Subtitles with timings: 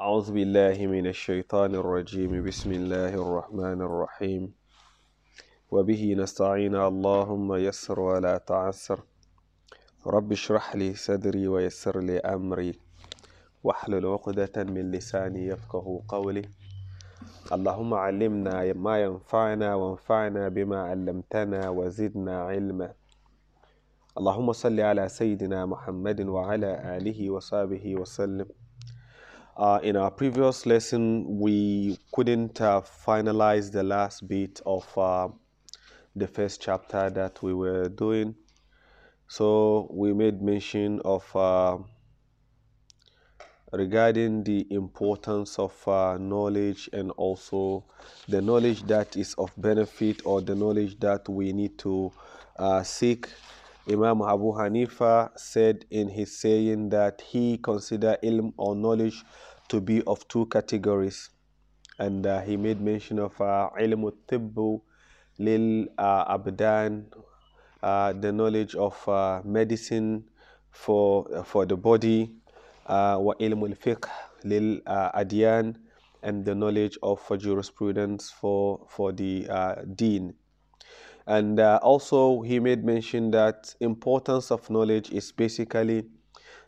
[0.00, 2.44] أعوذ بالله من الشيطان الرجيم.
[2.44, 4.52] بسم الله الرحمن الرحيم.
[5.70, 6.74] وبه نستعين.
[6.74, 9.00] اللهم يسر ولا تعسر.
[10.06, 12.80] رب اشرح لي صدري ويسر لي أمري.
[13.64, 16.48] واحلل عقدة من لساني يفقه قولي.
[17.52, 22.92] اللهم علمنا ما ينفعنا وانفعنا بما علمتنا وزدنا علما.
[24.18, 28.59] اللهم صل على سيدنا محمد وعلى آله وصحبه وسلم.
[29.60, 35.28] Uh, in our previous lesson, we couldn't uh, finalize the last bit of uh,
[36.16, 38.34] the first chapter that we were doing.
[39.28, 41.76] So we made mention of uh,
[43.70, 47.84] regarding the importance of uh, knowledge and also
[48.28, 52.10] the knowledge that is of benefit or the knowledge that we need to
[52.58, 53.28] uh, seek.
[53.88, 59.22] Imam Abu Hanifa said in his saying that he considered ilm or knowledge
[59.70, 61.30] to be of two categories.
[61.98, 64.80] And uh, he made mention of uh, ilm tibbu
[65.38, 67.04] lil uh, abdan,
[67.82, 70.24] uh, the knowledge of uh, medicine
[70.70, 72.32] for, for the body,
[72.86, 74.08] uh, wa ilm al-fiqh
[74.44, 75.76] lil adyan,
[76.22, 79.48] and the knowledge of jurisprudence for, for the
[79.94, 80.34] deen.
[81.26, 86.04] And also he made mention that importance of knowledge is basically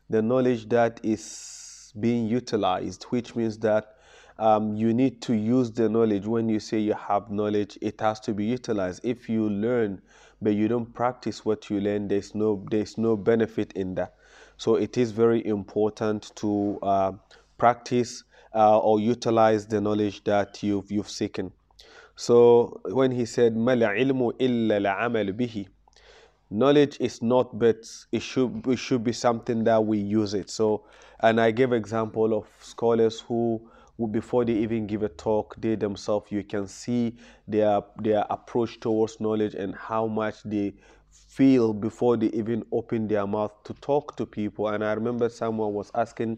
[0.09, 1.62] the knowledge that is
[1.99, 3.97] being utilized, which means that
[4.39, 6.27] um, you need to use the knowledge.
[6.27, 9.05] When you say you have knowledge, it has to be utilized.
[9.05, 10.01] If you learn
[10.43, 14.15] but you don't practice what you learn, there's no there's no benefit in that.
[14.57, 17.13] So it is very important to uh,
[17.59, 21.53] practice uh, or utilize the knowledge that you've you've seeken.
[22.17, 24.81] So when he said "Mal ilmu illa
[25.33, 25.69] bihi,"
[26.53, 30.85] knowledge is not but it should it should be something that we use it so
[31.21, 33.61] and i gave example of scholars who,
[33.97, 37.17] who before they even give a talk they themselves you can see
[37.49, 40.73] their their approach towards knowledge and how much they
[41.11, 45.73] feel before they even open their mouth to talk to people and i remember someone
[45.73, 46.37] was asking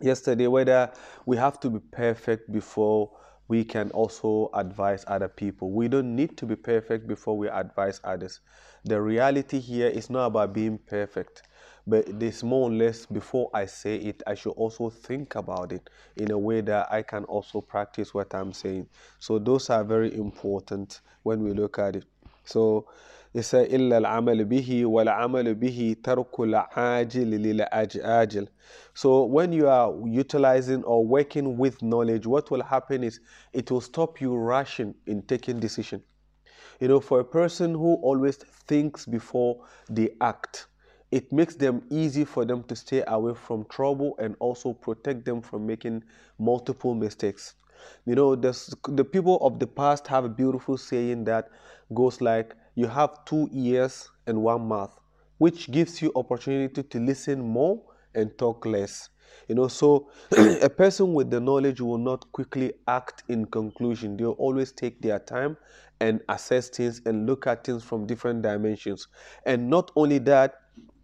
[0.00, 0.90] yesterday whether
[1.26, 3.10] we have to be perfect before
[3.48, 5.72] we can also advise other people.
[5.72, 8.40] We don't need to be perfect before we advise others
[8.83, 11.43] The reality here is not about being perfect,
[11.85, 15.89] but this more or less before I say it, I should also think about it
[16.15, 18.87] in a way that I can also practice what I'm saying.
[19.19, 22.05] So those are very important when we look at it.
[22.45, 22.87] So
[23.33, 28.47] it says إلا العمل به والعمل به ترك العاجل للأجل.
[28.93, 33.19] So when you are utilizing or working with knowledge, what will happen is
[33.53, 36.01] it will stop you rushing in taking decision.
[36.82, 40.66] You know, for a person who always thinks before they act,
[41.12, 45.42] it makes them easy for them to stay away from trouble and also protect them
[45.42, 46.02] from making
[46.40, 47.54] multiple mistakes.
[48.04, 48.50] You know, the,
[48.88, 51.50] the people of the past have a beautiful saying that
[51.94, 54.98] goes like, you have two ears and one mouth,
[55.38, 57.80] which gives you opportunity to listen more
[58.12, 59.08] and talk less.
[59.48, 64.16] You know, so a person with the knowledge will not quickly act in conclusion.
[64.16, 65.56] They'll always take their time
[66.01, 69.07] and assess things and look at things from different dimensions.
[69.45, 70.55] And not only that,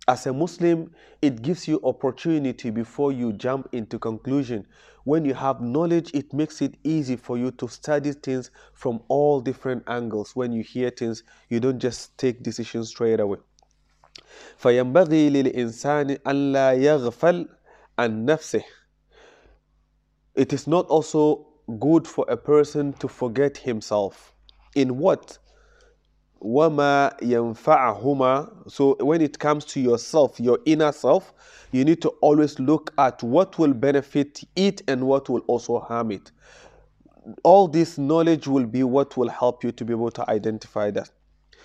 [0.08, 4.68] as a Muslim, it gives you opportunity before you jump into conclusion.
[5.06, 9.40] When you have knowledge, it makes it easy for you to study things from all
[9.40, 10.36] different angles.
[10.36, 13.40] When you hear things, you don't just take decisions straight away.
[14.58, 17.48] فينبغي للإنسان أن لا يغفل
[18.00, 18.64] عن نفسه.
[20.36, 21.48] It is not also
[21.80, 24.34] good for a person to forget himself.
[24.79, 25.39] In what?
[26.41, 28.71] wama yanfa'ahuma.
[28.71, 31.33] So when it comes to yourself your inner self
[31.73, 36.13] you need to always look at what will benefit it and what will also harm
[36.13, 36.31] it.
[37.43, 41.11] All this knowledge will be what will help you to be able to identify that.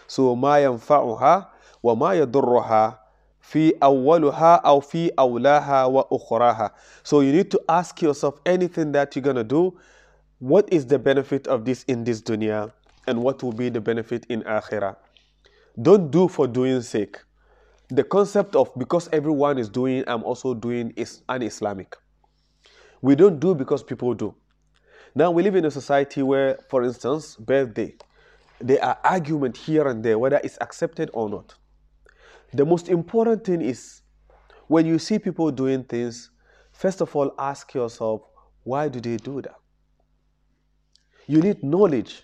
[0.07, 1.47] So yanfa'uha
[1.81, 2.97] wa ma yadurruha
[3.39, 6.71] fi awwaluha aw fi awlaha wa ukhraha.
[7.03, 9.77] So you need to ask yourself anything that you're going to do.
[10.39, 12.71] What is the benefit of this in this dunya
[13.07, 14.95] and what will be the benefit in akhirah.
[15.81, 17.17] Don't do for doing sake.
[17.89, 21.95] The concept of because everyone is doing, I'm also doing is un-Islamic.
[23.01, 24.33] We don't do because people do.
[25.15, 27.95] Now we live in a society where, for instance, birthday,
[28.59, 31.53] there are argument here and there whether it's accepted or not.
[32.53, 34.01] The most important thing is
[34.67, 36.31] when you see people doing things,
[36.71, 38.21] first of all, ask yourself,
[38.63, 39.55] why do they do that?
[41.27, 42.23] You need knowledge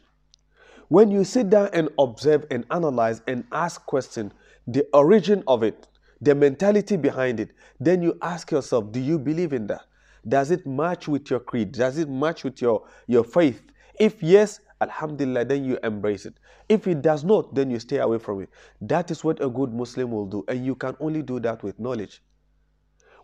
[0.90, 4.34] when you sit down and observe and analyze and ask questions,
[4.68, 5.88] the origin of it,
[6.22, 9.82] the mentality behind it, then you ask yourself, do you believe in that?
[10.28, 11.72] Does it match with your creed?
[11.72, 13.62] Does it match with your, your faith?
[14.00, 16.34] If yes, Alhamdulillah, then you embrace it.
[16.68, 18.50] If it does not, then you stay away from it.
[18.82, 21.80] That is what a good Muslim will do, and you can only do that with
[21.80, 22.22] knowledge.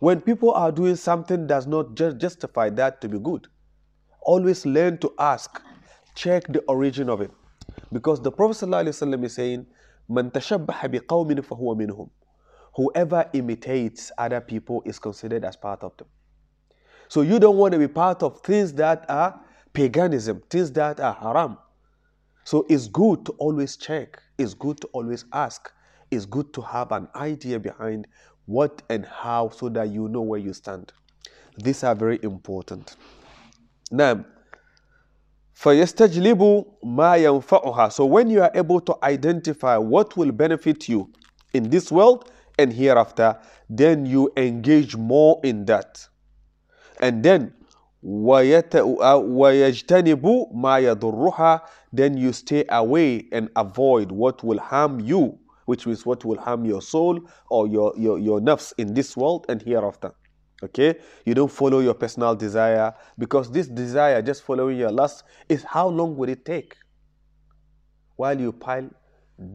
[0.00, 3.48] When people are doing something does not just justify that to be good.
[4.22, 5.62] Always learn to ask,
[6.14, 7.30] check the origin of it.
[7.92, 9.66] Because the Prophet ﷺ is saying,
[10.08, 12.10] Man biqawmin fahuwa minhum.
[12.74, 16.06] Whoever imitates other people is considered as part of them.
[17.08, 19.40] So you don't want to be part of things that are
[19.72, 21.58] paganism, things that are haram.
[22.44, 25.72] So it's good to always check, it's good to always ask,
[26.10, 28.06] it's good to have an idea behind
[28.46, 30.92] what and how so that you know where you stand.
[31.58, 32.96] These are very important.
[33.90, 34.24] Now,
[35.55, 41.11] فَيَسْتَجْلِبُ مَا يَنْفَعُهَا So when you are able to identify what will benefit you
[41.53, 43.37] in this world and hereafter,
[43.69, 46.07] then you engage more in that.
[46.99, 47.53] And then
[48.03, 48.73] وَيَجْتَنِبُ
[50.53, 51.61] مَا يَضُرُّهَا
[51.93, 56.65] Then you stay away and avoid what will harm you, which means what will harm
[56.65, 57.19] your soul
[57.49, 60.13] or your, your, your nafs in this world and hereafter.
[60.63, 60.95] Okay?
[61.25, 65.87] You don't follow your personal desire because this desire, just following your lust, is how
[65.87, 66.75] long will it take?
[68.15, 68.89] While you pile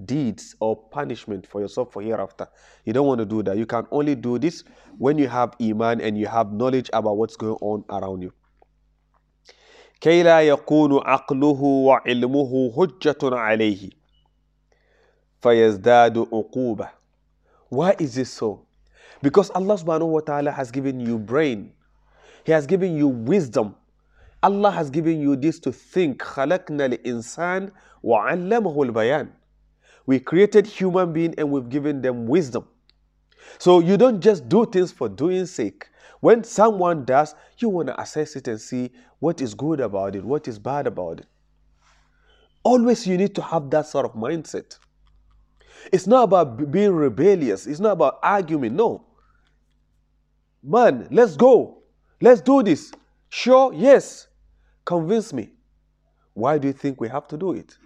[0.04, 2.48] deeds or punishment for yourself for hereafter.
[2.84, 3.56] You don't want to do that.
[3.56, 4.64] You can only do this
[4.98, 8.32] when you have iman and you have knowledge about what's going on around you.
[10.00, 13.90] كي لا يكون عقله وعلمه حجة عليه
[15.40, 16.88] فيزداد عقوبة
[17.70, 18.66] Why is this so?
[19.22, 21.72] Because Allah subhanahu wa ta'ala has given you brain.
[22.44, 23.74] He has given you wisdom.
[24.42, 26.22] Allah has given you this to think.
[26.22, 27.72] خلقنا الإنسان
[28.04, 29.28] وعلمه البيان.
[30.06, 32.66] We created human being and we've given them wisdom.
[33.58, 35.88] So you don't just do things for doing sake.
[36.20, 40.24] When someone does, you want to assess it and see what is good about it,
[40.24, 41.26] what is bad about it.
[42.62, 44.78] Always you need to have that sort of mindset.
[45.92, 48.76] It's not about being rebellious, it's not about arguing.
[48.76, 49.04] No.
[50.63, 51.79] Man, let's go.
[52.21, 52.91] Let's do this.
[53.29, 54.27] Sure, yes.
[54.85, 55.51] Convince me.
[56.33, 57.77] Why do you think we have to do it?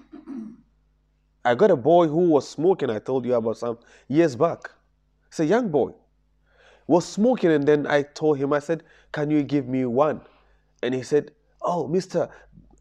[1.43, 3.77] I got a boy who was smoking, I told you about some
[4.07, 4.71] years back.
[5.27, 5.91] It's a young boy.
[6.87, 10.21] Was smoking, and then I told him, I said, Can you give me one?
[10.83, 11.31] And he said,
[11.61, 12.29] Oh, mister,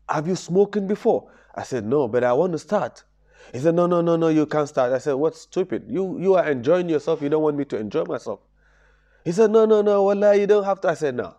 [0.09, 1.31] have you smoking before?
[1.55, 3.05] I said, No, but I want to start.
[3.53, 4.93] He said, No, no, no, no, you can't start.
[4.93, 5.85] I said, What's stupid?
[5.89, 8.41] You you are enjoying yourself, you don't want me to enjoy myself.
[9.25, 10.89] He said, No, no, no, Wallah, you don't have to.
[10.89, 11.35] I said, No.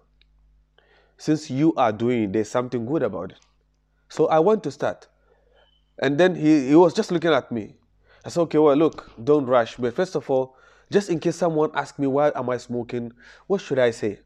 [1.17, 3.39] Since you are doing it, there's something good about it.
[4.09, 5.07] So I want to start.
[5.99, 7.75] And then he, he was just looking at me.
[8.25, 9.77] I said, okay, well, look, don't rush.
[9.77, 10.57] But first of all,
[10.91, 13.13] just in case someone asks me, why am I smoking?
[13.47, 14.19] What should I say?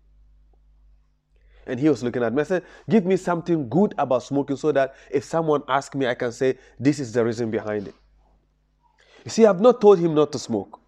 [1.68, 2.42] And he was looking at me.
[2.42, 6.16] I said, give me something good about smoking so that if someone asks me, I
[6.16, 7.96] can say, this is the reason behind it.
[9.24, 10.79] You see, I've not told him not to smoke.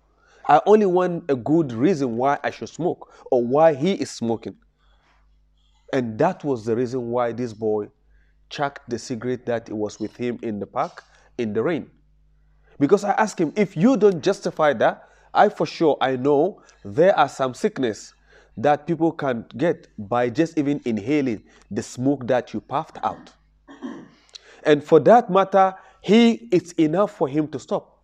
[0.48, 4.56] I only want a good reason why I should smoke or why he is smoking.
[5.94, 7.90] And that was the reason why this boy
[8.50, 11.04] chucked the cigarette that was with him in the park
[11.38, 11.90] in the rain.
[12.80, 17.18] Because I asked him, if you don't justify that, I for sure I know there
[17.18, 18.14] are some sickness
[18.58, 23.32] that people can get by just even inhaling the smoke that you puffed out.
[24.64, 28.01] And for that matter, he it's enough for him to stop.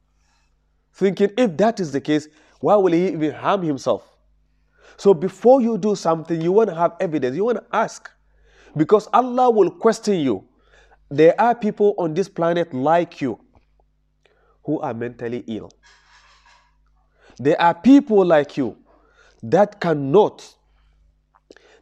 [0.98, 2.28] Thinking if that is the case,
[2.60, 4.18] why will he even harm himself?
[4.98, 8.10] So before you do something, you want to have evidence, you want to ask.
[8.76, 10.44] Because Allah will question you.
[11.10, 13.40] There are people on this planet like you
[14.64, 15.72] who are mentally ill.
[17.38, 18.76] There are people like you
[19.44, 20.52] that cannot,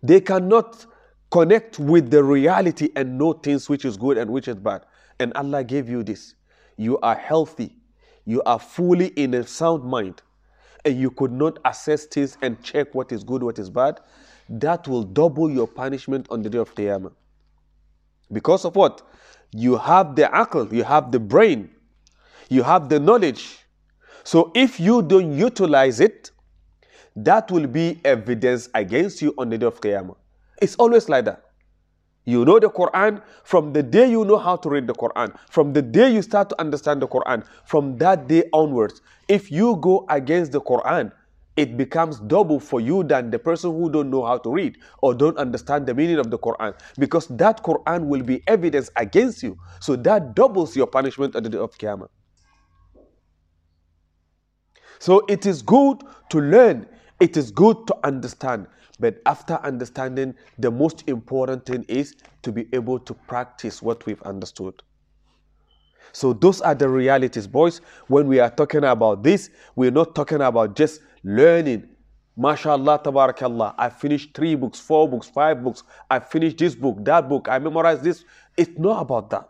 [0.03, 0.85] they cannot
[1.31, 4.85] connect with the reality and know things which is good and which is bad.
[5.21, 6.35] And Allah gave you this.
[6.75, 7.77] You are healthy.
[8.25, 10.21] You are fully in a sound mind.
[10.83, 13.99] And you could not assess things and check what is good, what is bad
[14.49, 17.11] that will double your punishment on the day of Qiyamah.
[18.31, 19.01] Because of what?
[19.51, 21.69] You have the aql, you have the brain,
[22.49, 23.59] you have the knowledge.
[24.23, 26.31] So if you don't utilize it,
[27.15, 30.15] that will be evidence against you on the day of Qiyamah.
[30.61, 31.44] It's always like that.
[32.25, 35.73] You know the Quran from the day you know how to read the Quran, from
[35.73, 39.01] the day you start to understand the Quran, from that day onwards.
[39.29, 41.11] If you go against the Quran,
[41.57, 45.13] it becomes double for you than the person who don't know how to read or
[45.15, 49.57] don't understand the meaning of the Quran because that Quran will be evidence against you.
[49.81, 52.09] So that doubles your punishment at the day of Qiyamah.
[54.99, 56.87] So it is good to learn
[57.19, 58.67] It is good to understand,
[58.99, 64.21] but after understanding, the most important thing is to be able to practice what we've
[64.23, 64.81] understood.
[66.11, 67.81] So, those are the realities, boys.
[68.07, 71.89] When we are talking about this, we're not talking about just learning.
[72.37, 73.75] MashaAllah, tabarakallah.
[73.77, 75.83] I finished three books, four books, five books.
[76.09, 77.47] I finished this book, that book.
[77.49, 78.23] I memorized this.
[78.57, 79.49] It's not about that.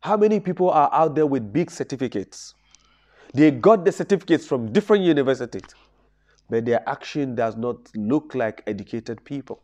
[0.00, 2.54] How many people are out there with big certificates?
[3.32, 5.64] They got the certificates from different universities,
[6.50, 9.62] but their action does not look like educated people.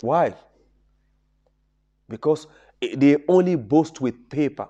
[0.00, 0.34] Why?
[2.08, 2.46] Because
[2.80, 4.68] they only boast with paper,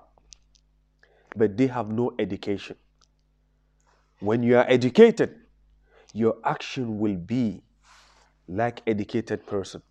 [1.35, 2.75] but they have no education.
[4.19, 5.35] When you are educated,
[6.13, 7.61] your action will be
[8.47, 9.81] like educated person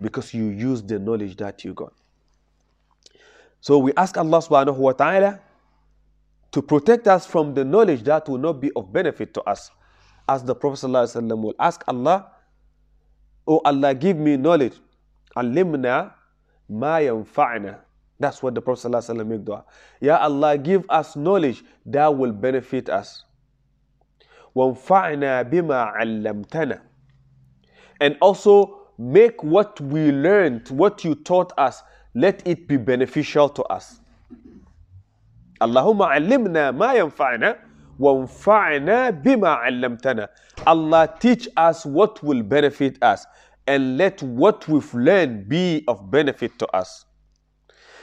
[0.00, 1.92] because you use the knowledge that you got.
[3.60, 5.40] So we ask Allah subhanahu wa ta'ala
[6.52, 9.70] to protect us from the knowledge that will not be of benefit to us
[10.29, 12.31] As the Prophet ﷺ will ask Allah,
[13.47, 14.73] Oh Allah, give me knowledge.
[15.37, 16.11] Alimna
[16.69, 17.77] ma yanfa'na.
[18.19, 19.65] That's what the Prophet ﷺ make dua.
[20.01, 23.23] Ya Allah, give us knowledge that will benefit us.
[24.55, 26.79] وَانْفَعْنَا بِمَا عَلَّمْتَنَا
[27.99, 33.63] And also make what we learned, what you taught us, let it be beneficial to
[33.63, 33.99] us.
[35.61, 37.57] Allahumma allimna ma yanfa'na
[38.00, 40.28] wanfa'na bima 'allamtana.
[40.66, 43.26] Allah teach us what will benefit us
[43.66, 47.04] and let what we've learned be of benefit to us.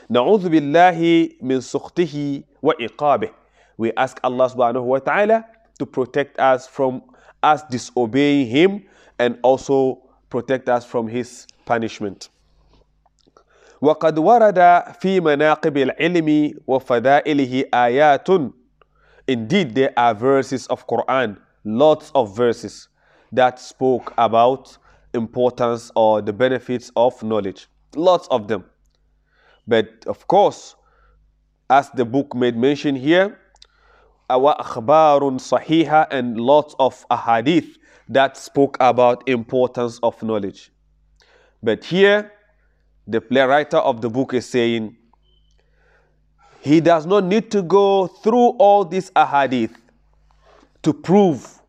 [0.09, 3.29] نعوذ بالله من سخطه وإقابه.
[3.77, 5.45] We ask Allah subhanahu wa ta'ala
[5.79, 7.01] to protect us from
[7.43, 8.83] us disobeying Him
[9.19, 9.99] and also
[10.29, 12.29] protect us from His punishment.
[13.81, 18.27] وقد ورد في مناقب العلم وفضائله آيات
[19.27, 22.87] Indeed, there are verses of Quran, lots of verses
[23.31, 24.77] that spoke about
[25.13, 27.67] importance or the benefits of knowledge.
[27.95, 28.63] Lots of them.
[29.67, 30.75] But of course,
[31.69, 33.37] as the book made mention here,
[34.29, 37.75] our akhbarun sahiha and lots of ahadith
[38.07, 40.71] that spoke about importance of knowledge.
[41.61, 42.31] But here,
[43.05, 44.95] the writer of the book is saying
[46.61, 49.75] he does not need to go through all these ahadith
[50.83, 51.59] to prove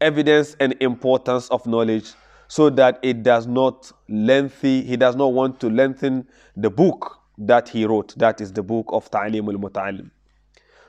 [0.00, 2.12] evidence and importance of knowledge
[2.48, 7.68] so that it does not lengthy he does not want to lengthen the book that
[7.68, 8.14] he wrote.
[8.18, 10.10] That is the book of ta'lim al-muta'allim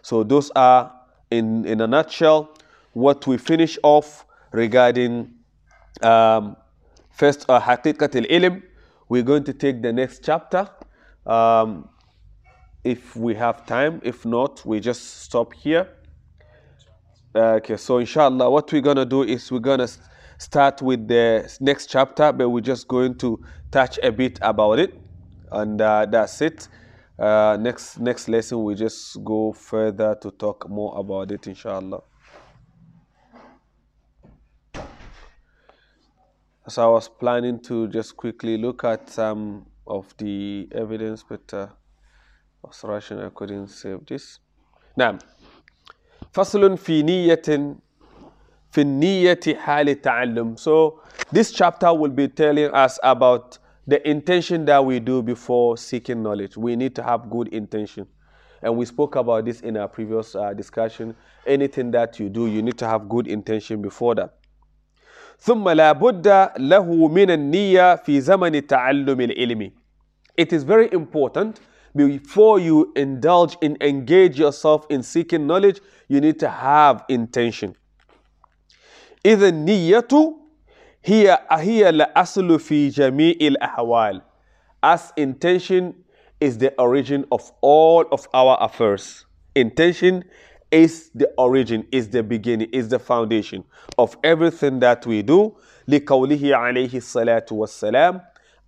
[0.04, 0.92] so those are
[1.32, 2.50] in in a nutshell
[2.94, 5.32] what we finish off regarding
[6.02, 6.56] um,
[7.12, 8.62] first uh, haqiqat al-ilm
[9.10, 10.70] we're going to take the next chapter
[11.26, 11.90] um,
[12.84, 14.02] if we have time.
[14.04, 15.88] If not, we just stop here.
[17.36, 19.88] Okay, so inshallah, what we're gonna do is we're gonna
[20.38, 23.40] start with the next chapter, but we're just going to
[23.72, 24.94] touch a bit about it,
[25.52, 26.68] and uh, that's it.
[27.18, 32.02] Uh, next next lesson, we just go further to talk more about it, inshallah.
[36.68, 41.68] So I was planning to just quickly look at some of the evidence, but uh,
[42.65, 44.41] I was rushing, I couldn't save this.
[44.97, 45.19] Now,
[46.33, 47.77] فصل في نية
[48.71, 50.57] في النية حال التعلم.
[50.59, 51.01] So
[51.33, 56.57] this chapter will be telling us about the intention that we do before seeking knowledge.
[56.57, 58.07] We need to have good intention.
[58.61, 61.15] And we spoke about this in our previous uh, discussion.
[61.47, 64.35] Anything that you do, you need to have good intention before that.
[65.41, 66.27] ثم لا بد
[66.59, 69.71] له من النية في زمن تعلم العلم.
[70.37, 71.61] It is very important
[71.95, 77.75] before you indulge in engage yourself in seeking knowledge, you need to have intention.
[79.25, 80.35] إذا النية
[81.05, 84.23] هي هي الأصل في جميع الأحوال.
[84.83, 85.95] As intention
[86.41, 89.27] is the origin of all of our affairs.
[89.55, 90.25] Intention
[90.71, 93.65] is the origin, is the beginning, is the foundation
[93.97, 95.57] of everything that we do.
[95.89, 98.21] لقوله عليه الصلاة والسلام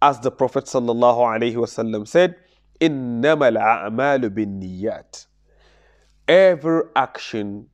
[0.03, 2.35] as the Prophet sallallahu alaihi wasallam said,
[2.80, 5.28] innamal a'malu binniyat.
[6.28, 7.68] Every action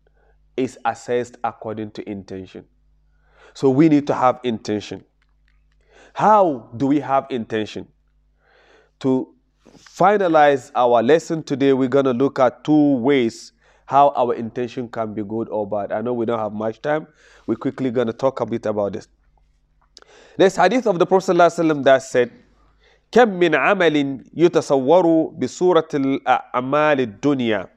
[0.58, 2.66] is assessed according to intention.
[3.54, 5.04] So we need to have intention.
[6.14, 7.88] How do we have intention?
[9.00, 9.34] To
[9.78, 13.54] finalize our lesson today, we're going to look at two ways
[13.86, 15.92] how our intention can be good or bad.
[15.92, 17.08] I know we don't have much time.
[17.48, 19.08] We're quickly going to talk a bit about this.
[20.38, 22.32] There's hadith of the Prophet ﷺ that said,
[23.13, 25.07] كم من عمل يتصور
[25.39, 27.69] بصورة الأعمال الدنيا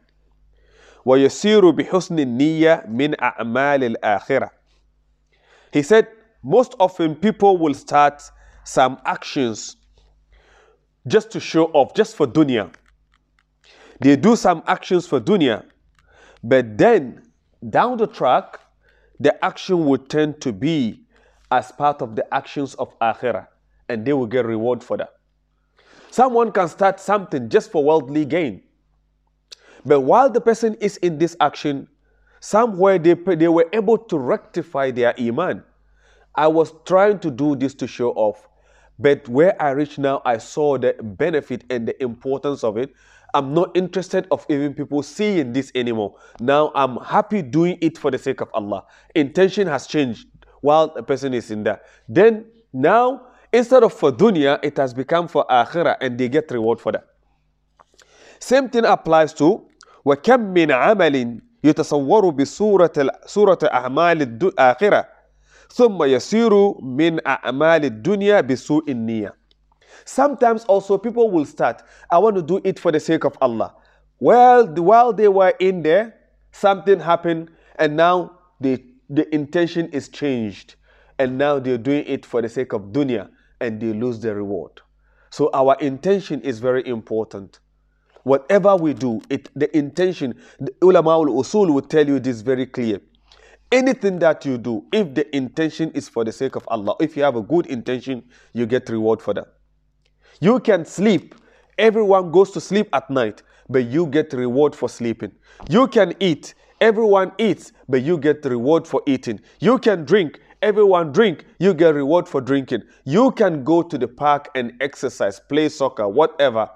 [1.05, 4.49] ويسير بحسن النية من أعمال الآخرة.
[5.71, 6.07] He said,
[6.43, 8.23] most often people will start
[8.63, 9.77] some actions
[11.07, 12.71] just to show off, just for dunya.
[14.01, 15.63] They do some actions for dunya,
[16.43, 17.23] but then
[17.69, 18.59] down the track,
[19.19, 21.01] the action would tend to be
[21.51, 23.47] as part of the actions of akhirah,
[23.89, 25.12] and they will get reward for that.
[26.14, 28.62] Someone can start something just for worldly gain.
[29.84, 31.88] But while the person is in this action,
[32.38, 35.64] somewhere they, they were able to rectify their iman.
[36.32, 38.48] I was trying to do this to show off,
[38.96, 42.94] but where I reach now, I saw the benefit and the importance of it.
[43.34, 46.14] I'm not interested of even people seeing this anymore.
[46.38, 48.84] Now I'm happy doing it for the sake of Allah.
[49.16, 50.28] Intention has changed
[50.60, 51.80] while a person is in there.
[52.08, 56.79] Then now instead of for dunya, it has become for akhirah and they get reward
[56.79, 57.05] for that.
[58.39, 59.69] Same thing applies to
[60.05, 62.91] وكم من عمل يتصور بصورة
[63.25, 65.07] صورة أعمال الآخرة
[65.69, 69.33] ثم يصير من أعمال الدنيا بسوء النية
[70.05, 73.75] Sometimes also people will start, I want to do it for the sake of Allah.
[74.19, 76.15] Well, while they were in there,
[76.51, 78.31] something happened, and now
[78.61, 80.75] the, the intention is changed.
[81.19, 83.29] And now they're doing it for the sake of dunya,
[83.64, 84.80] and they lose the reward.
[85.30, 87.58] So our intention is very important.
[88.22, 93.00] Whatever we do, it, the intention, the ulama al-usul will tell you this very clear.
[93.72, 97.22] Anything that you do, if the intention is for the sake of Allah, if you
[97.24, 99.48] have a good intention, you get reward for that.
[100.40, 101.34] You can sleep.
[101.76, 105.32] Everyone goes to sleep at night, but you get reward for sleeping.
[105.68, 106.54] You can eat.
[106.80, 109.40] Everyone eats, but you get reward for eating.
[109.58, 110.40] You can drink.
[110.64, 111.44] Everyone drink.
[111.58, 112.84] You get reward for drinking.
[113.04, 116.70] You can go to the park and exercise, play soccer, whatever.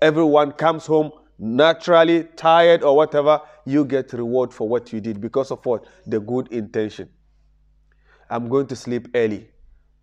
[0.00, 3.42] Everyone comes home naturally tired or whatever.
[3.66, 5.84] You get reward for what you did because of what?
[6.06, 7.10] The good intention.
[8.30, 9.50] I'm going to sleep early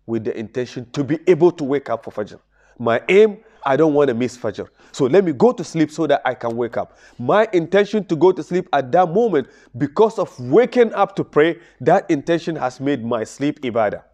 [0.06, 2.38] with the intention to be able to wake up for Fajr.
[2.78, 4.68] My aim, I don't want to miss Fajr.
[4.92, 6.96] So let me go to sleep so that I can wake up.
[7.18, 11.58] My intention to go to sleep at that moment, because of waking up to pray,
[11.80, 14.04] that intention has made my sleep ibadah.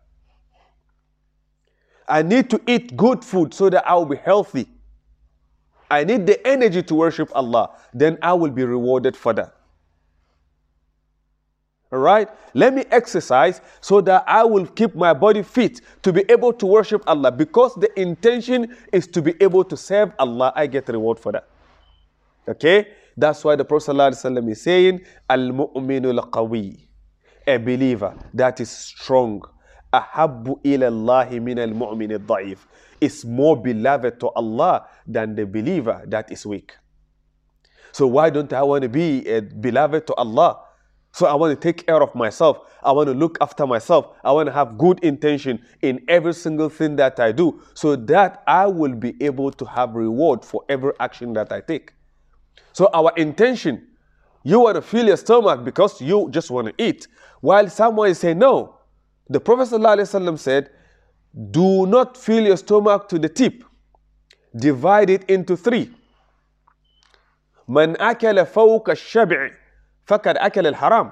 [2.09, 4.67] I need to eat good food so that I will be healthy.
[5.91, 7.77] I need the energy to worship Allah.
[7.93, 9.55] Then I will be rewarded for that.
[11.92, 12.28] All right?
[12.55, 16.64] Let me exercise so that I will keep my body fit to be able to
[16.66, 17.31] worship Allah.
[17.31, 21.48] Because the intention is to be able to serve Allah, I get reward for that.
[22.48, 22.88] Okay?
[23.16, 26.81] That's why the Prophet ﷺ is saying, Al mu'minu qawi
[27.46, 29.42] A believer that is strong.
[29.92, 32.55] Ahabbu ila Allahi min al mu'min al
[33.02, 36.72] is more beloved to Allah than the believer that is weak.
[37.92, 40.61] So why don't I want to be a beloved to Allah?
[41.12, 42.59] So I want to take care of myself.
[42.83, 44.16] I want to look after myself.
[44.25, 48.42] I want to have good intention in every single thing that I do so that
[48.46, 51.92] I will be able to have reward for every action that I take.
[52.72, 53.88] So our intention,
[54.42, 57.07] you want to fill your stomach because you just want to eat.
[57.40, 58.79] While someone is saying, no,
[59.29, 60.70] the Prophet ﷺ said,
[61.51, 63.64] do not fill your stomach to the tip.
[64.57, 65.90] Divide it into three.
[70.12, 71.12] فَقَدْ أَكَلَ الْحَرَامِ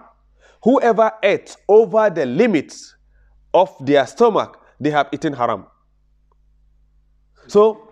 [0.63, 2.95] Whoever ate over the limits
[3.53, 5.67] of their stomach, they have eaten haram.
[7.47, 7.85] So,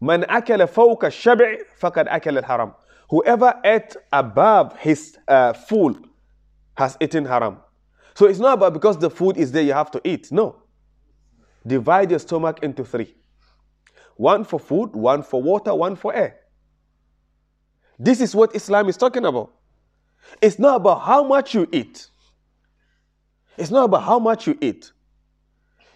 [0.00, 2.74] من أكل فوق الشبع فقد أكل الحرام.
[3.10, 6.08] Whoever ate above his uh, food
[6.76, 7.58] has eaten haram.
[8.14, 10.30] So it's not about because the food is there you have to eat.
[10.32, 10.56] No.
[11.66, 13.14] Divide your stomach into three.
[14.16, 16.36] One for food, one for water, one for air.
[17.98, 19.52] This is what Islam is talking about.
[20.41, 22.07] It's not about how much you eat.
[23.57, 24.91] It's not about how much you eat.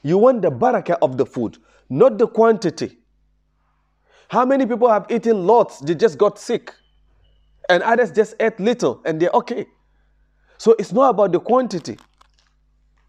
[0.02, 1.58] You want the barakah of the food,
[1.90, 2.98] not the quantity.
[4.28, 6.74] How many people have eaten lots, they just got sick,
[7.70, 9.66] and others just ate little and they're okay.
[10.58, 11.98] So it's not about the quantity,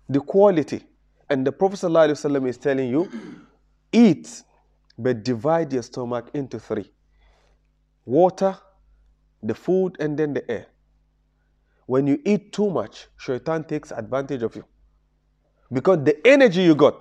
[0.09, 0.85] the quality.
[1.31, 3.11] And the Prophet ﷺ is telling you,
[3.92, 4.42] eat,
[4.98, 6.90] but divide your stomach into three
[8.05, 8.57] water,
[9.42, 10.66] the food, and then the air.
[11.87, 14.64] When you eat too much, shaitan takes advantage of you.
[15.73, 16.97] Because the energy you got,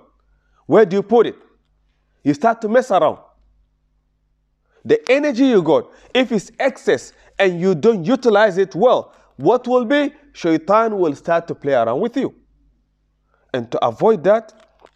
[0.66, 1.36] where do you put it?
[2.22, 3.18] You start to mess around.
[4.84, 9.84] The energy you got, if it's excess and you don't utilize it well, what will
[9.84, 10.12] be?
[10.32, 12.34] Shaitan will start to play around with you.
[13.52, 14.52] And to avoid that,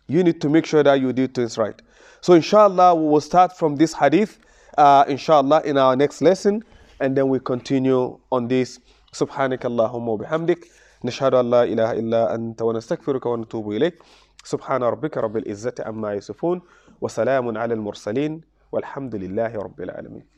[0.07, 1.81] you need to make sure that you do things right.
[2.21, 4.39] So inshallah, we will start from this hadith,
[4.77, 6.65] uh, inshallah, in our next lesson.
[7.01, 8.81] and then we continue on this
[9.13, 10.69] سبحانك اللهم وبحمدك
[11.05, 14.03] نشهد أن لا إله إلا أنت ونستغفرك ونتوب إليك.
[14.45, 16.61] سبحان ربك رب العزة عما يصفون
[17.01, 18.41] وسلام على المرسلين
[18.73, 20.38] والحمد لله رب العالمين.